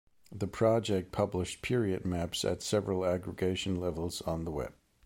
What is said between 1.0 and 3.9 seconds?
published period maps at several aggregation